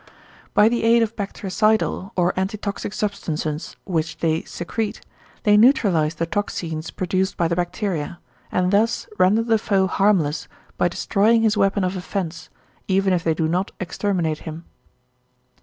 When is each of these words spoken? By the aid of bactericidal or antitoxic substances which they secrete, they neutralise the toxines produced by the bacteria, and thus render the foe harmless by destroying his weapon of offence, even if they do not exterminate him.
By 0.55 0.67
the 0.67 0.81
aid 0.83 1.03
of 1.03 1.15
bactericidal 1.15 2.09
or 2.15 2.33
antitoxic 2.35 2.91
substances 2.91 3.75
which 3.83 4.17
they 4.17 4.41
secrete, 4.41 5.01
they 5.43 5.55
neutralise 5.57 6.15
the 6.15 6.25
toxines 6.25 6.89
produced 6.89 7.37
by 7.37 7.47
the 7.47 7.55
bacteria, 7.55 8.17
and 8.51 8.71
thus 8.73 9.05
render 9.19 9.43
the 9.43 9.59
foe 9.59 9.85
harmless 9.85 10.47
by 10.75 10.87
destroying 10.87 11.43
his 11.43 11.55
weapon 11.55 11.83
of 11.83 11.95
offence, 11.95 12.49
even 12.87 13.13
if 13.13 13.23
they 13.23 13.35
do 13.35 13.47
not 13.47 13.73
exterminate 13.79 14.39
him. 14.39 14.65